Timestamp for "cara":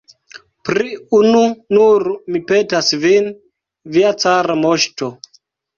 4.27-4.59